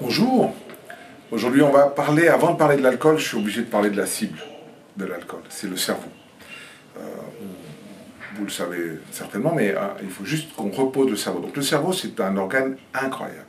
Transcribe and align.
Bonjour. 0.00 0.54
Aujourd'hui, 1.30 1.62
on 1.62 1.70
va 1.70 1.86
parler, 1.86 2.28
avant 2.28 2.52
de 2.52 2.56
parler 2.56 2.76
de 2.76 2.82
l'alcool, 2.82 3.18
je 3.18 3.28
suis 3.28 3.36
obligé 3.36 3.60
de 3.60 3.66
parler 3.66 3.90
de 3.90 3.96
la 3.96 4.06
cible 4.06 4.38
de 4.96 5.04
l'alcool. 5.04 5.40
C'est 5.50 5.68
le 5.68 5.76
cerveau. 5.76 6.08
Euh, 6.96 7.00
vous 8.36 8.44
le 8.44 8.50
savez 8.50 8.98
certainement, 9.10 9.54
mais 9.54 9.74
hein, 9.76 9.90
il 10.02 10.08
faut 10.08 10.24
juste 10.24 10.54
qu'on 10.54 10.70
repose 10.70 11.10
le 11.10 11.16
cerveau. 11.16 11.40
Donc 11.40 11.56
le 11.56 11.62
cerveau, 11.62 11.92
c'est 11.92 12.20
un 12.20 12.36
organe 12.38 12.76
incroyable. 12.94 13.46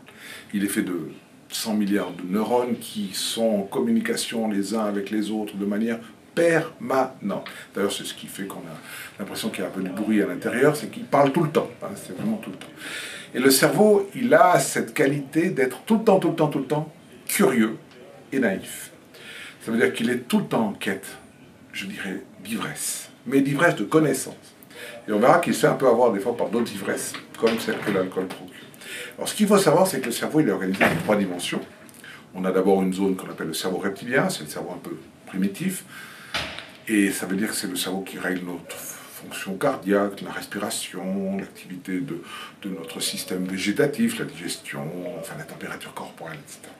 Il 0.53 0.63
est 0.65 0.67
fait 0.67 0.81
de 0.81 1.11
100 1.49 1.75
milliards 1.75 2.11
de 2.11 2.23
neurones 2.29 2.77
qui 2.79 3.11
sont 3.13 3.59
en 3.59 3.61
communication 3.61 4.49
les 4.49 4.75
uns 4.75 4.85
avec 4.85 5.11
les 5.11 5.31
autres 5.31 5.55
de 5.55 5.65
manière 5.65 5.99
permanente. 6.33 7.47
D'ailleurs, 7.75 7.91
c'est 7.91 8.05
ce 8.05 8.13
qui 8.13 8.27
fait 8.27 8.45
qu'on 8.45 8.59
a 8.59 8.79
l'impression 9.19 9.49
qu'il 9.49 9.61
y 9.61 9.65
a 9.65 9.69
un 9.69 9.71
peu 9.71 9.81
du 9.81 9.89
bruit 9.89 10.21
à 10.21 10.27
l'intérieur, 10.27 10.75
c'est 10.75 10.89
qu'il 10.89 11.05
parle 11.05 11.31
tout 11.31 11.43
le 11.43 11.49
temps. 11.49 11.69
Hein, 11.81 11.89
c'est 11.95 12.15
vraiment 12.15 12.37
tout 12.37 12.49
le 12.49 12.57
temps. 12.57 12.67
Et 13.35 13.39
le 13.39 13.49
cerveau, 13.49 14.09
il 14.15 14.33
a 14.33 14.59
cette 14.59 14.93
qualité 14.93 15.49
d'être 15.49 15.81
tout 15.85 15.97
le 15.97 16.03
temps, 16.03 16.19
tout 16.19 16.29
le 16.29 16.35
temps, 16.35 16.47
tout 16.47 16.59
le 16.59 16.65
temps 16.65 16.93
curieux 17.27 17.77
et 18.31 18.39
naïf. 18.39 18.91
Ça 19.61 19.71
veut 19.71 19.77
dire 19.77 19.93
qu'il 19.93 20.09
est 20.09 20.27
tout 20.27 20.39
le 20.39 20.45
temps 20.45 20.67
en 20.67 20.73
quête, 20.73 21.07
je 21.71 21.85
dirais, 21.85 22.23
d'ivresse, 22.43 23.09
mais 23.25 23.41
d'ivresse 23.41 23.75
de 23.75 23.85
connaissance. 23.85 24.35
Et 25.07 25.11
on 25.11 25.19
verra 25.19 25.39
qu'il 25.39 25.53
se 25.53 25.61
fait 25.61 25.67
un 25.67 25.75
peu 25.75 25.87
avoir 25.87 26.11
des 26.11 26.19
fois 26.19 26.35
par 26.35 26.49
d'autres 26.49 26.71
ivresses, 26.73 27.13
comme 27.39 27.57
celle 27.59 27.79
que 27.79 27.91
l'alcool 27.91 28.27
procure. 28.27 28.53
Alors 29.17 29.27
ce 29.27 29.35
qu'il 29.35 29.47
faut 29.47 29.57
savoir, 29.57 29.87
c'est 29.87 29.99
que 29.99 30.07
le 30.07 30.11
cerveau, 30.11 30.41
il 30.41 30.49
est 30.49 30.51
organisé 30.51 30.83
en 30.83 30.95
trois 31.03 31.15
dimensions. 31.15 31.61
On 32.35 32.45
a 32.45 32.51
d'abord 32.51 32.81
une 32.81 32.93
zone 32.93 33.15
qu'on 33.15 33.29
appelle 33.29 33.47
le 33.47 33.53
cerveau 33.53 33.77
reptilien, 33.77 34.29
c'est 34.29 34.43
le 34.43 34.49
cerveau 34.49 34.71
un 34.73 34.79
peu 34.79 34.97
primitif, 35.27 35.85
et 36.87 37.11
ça 37.11 37.25
veut 37.25 37.35
dire 37.35 37.49
que 37.49 37.55
c'est 37.55 37.67
le 37.67 37.75
cerveau 37.75 38.01
qui 38.01 38.17
règle 38.17 38.45
notre 38.45 38.75
fonction 38.75 39.55
cardiaque, 39.55 40.21
la 40.21 40.31
respiration, 40.31 41.37
l'activité 41.37 41.99
de, 41.99 42.19
notre 42.69 42.99
système 42.99 43.45
végétatif, 43.45 44.19
la 44.19 44.25
digestion, 44.25 44.85
enfin 45.19 45.35
la 45.37 45.45
température 45.45 45.93
corporelle, 45.93 46.39
etc. 46.39 46.73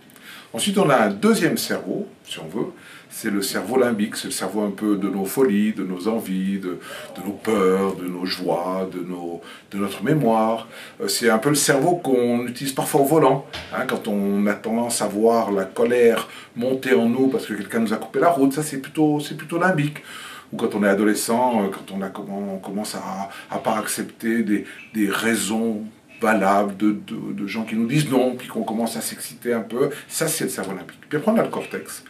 Ensuite, 0.51 0.77
on 0.77 0.89
a 0.89 0.97
un 0.97 1.09
deuxième 1.09 1.57
cerveau, 1.57 2.02
si 2.25 2.39
on 2.39 2.47
veut, 2.47 2.67
c'est 3.09 3.29
le 3.29 3.41
cerveau 3.41 3.77
limbique, 3.77 4.15
c'est 4.15 4.27
le 4.27 4.31
cerveau 4.31 4.61
un 4.61 4.71
peu 4.71 4.95
de 4.95 5.09
nos 5.09 5.25
folies, 5.25 5.73
de 5.73 5.83
nos 5.83 6.07
envies, 6.07 6.59
de, 6.59 6.79
de 7.17 7.25
nos 7.25 7.33
peurs, 7.33 7.95
de 7.95 8.07
nos 8.07 8.25
joies, 8.25 8.89
de, 8.91 8.99
nos, 8.99 9.41
de 9.71 9.77
notre 9.77 10.03
mémoire. 10.03 10.67
Euh, 11.01 11.07
c'est 11.07 11.29
un 11.29 11.37
peu 11.37 11.49
le 11.49 11.55
cerveau 11.55 11.95
qu'on 11.95 12.47
utilise 12.47 12.73
parfois 12.73 13.01
au 13.01 13.05
volant, 13.05 13.45
hein, 13.73 13.85
quand 13.87 14.07
on 14.07 14.45
a 14.47 14.53
tendance 14.53 15.01
à 15.01 15.07
voir 15.07 15.51
la 15.51 15.65
colère 15.65 16.27
monter 16.55 16.93
en 16.93 17.07
nous 17.07 17.27
parce 17.27 17.45
que 17.45 17.53
quelqu'un 17.53 17.79
nous 17.79 17.93
a 17.93 17.97
coupé 17.97 18.19
la 18.19 18.29
route, 18.29 18.53
ça 18.53 18.63
c'est 18.63 18.79
plutôt, 18.79 19.19
plutôt 19.37 19.59
limbique 19.59 20.03
ou 20.51 20.57
quand 20.57 20.75
on 20.75 20.83
est 20.83 20.89
adolescent, 20.89 21.63
euh, 21.63 21.67
quand 21.69 21.93
on, 21.95 22.01
a, 22.01 22.11
on 22.31 22.59
commence 22.59 22.95
à 22.95 23.29
ne 23.53 23.59
pas 23.59 23.77
accepter 23.77 24.43
des, 24.43 24.65
des 24.93 25.09
raisons 25.09 25.83
de, 26.21 26.91
de, 27.33 27.47
gens 27.47 27.63
qui 27.63 27.75
nous 27.75 27.87
disent 27.87 28.09
non, 28.09 28.35
puis 28.35 28.47
qu'on 28.47 28.63
commence 28.63 28.95
à 28.95 29.01
s'exciter 29.01 29.53
un 29.53 29.61
peu. 29.61 29.89
Ça, 30.07 30.27
c'est 30.27 30.45
le 30.45 30.49
cerveau 30.49 30.71
limbique. 30.71 30.99
Puis 31.09 31.17
après, 31.17 31.31
on 31.31 31.37
a 31.37 31.43
le 31.43 31.49
cortex. 31.49 32.03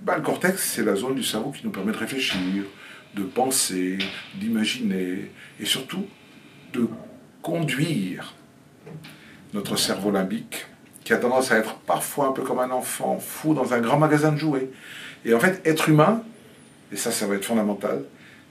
Ben, 0.00 0.16
le 0.16 0.22
cortex, 0.22 0.62
c'est 0.62 0.84
la 0.84 0.96
zone 0.96 1.14
du 1.14 1.22
cerveau 1.22 1.50
qui 1.50 1.64
nous 1.64 1.70
permet 1.70 1.92
de 1.92 1.98
réfléchir, 1.98 2.64
de 3.14 3.22
penser, 3.22 3.98
d'imaginer, 4.34 5.30
et 5.60 5.64
surtout 5.64 6.06
de 6.72 6.88
conduire 7.42 8.34
notre 9.54 9.76
cerveau 9.76 10.10
limbique, 10.10 10.66
qui 11.04 11.12
a 11.12 11.16
tendance 11.16 11.50
à 11.52 11.58
être 11.58 11.76
parfois 11.78 12.28
un 12.28 12.32
peu 12.32 12.42
comme 12.42 12.58
un 12.58 12.70
enfant 12.70 13.18
fou 13.18 13.54
dans 13.54 13.72
un 13.72 13.80
grand 13.80 13.98
magasin 13.98 14.32
de 14.32 14.36
jouets. 14.36 14.70
Et 15.24 15.32
en 15.32 15.40
fait, 15.40 15.60
être 15.64 15.88
humain, 15.88 16.22
et 16.92 16.96
ça, 16.96 17.10
ça 17.10 17.26
va 17.26 17.36
être 17.36 17.44
fondamental, 17.44 18.02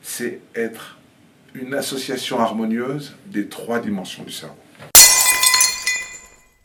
c'est 0.02 0.40
être 0.56 0.98
une 1.54 1.74
association 1.74 2.40
harmonieuse 2.40 3.16
des 3.28 3.48
trois 3.48 3.80
dimensions 3.80 4.24
du 4.24 4.32
cerveau. 4.32 4.56